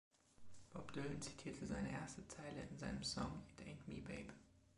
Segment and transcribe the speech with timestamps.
[0.73, 4.33] Bob Dylan zitierte seine erste Zeile in seinem Song „It Ain't Me Babe“.